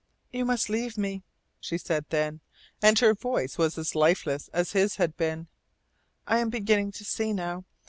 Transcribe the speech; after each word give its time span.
"You 0.31 0.45
must 0.45 0.67
leave 0.67 0.97
me," 0.97 1.21
she 1.59 1.77
said 1.77 2.05
then, 2.09 2.41
and 2.81 2.97
her 2.97 3.13
voice 3.13 3.59
was 3.59 3.77
as 3.77 3.93
lifeless 3.93 4.47
as 4.47 4.71
his 4.71 4.95
had 4.95 5.15
been. 5.15 5.47
"I 6.25 6.39
am 6.39 6.49
beginning 6.49 6.91
to 6.93 7.05
see 7.05 7.33
now. 7.33 7.65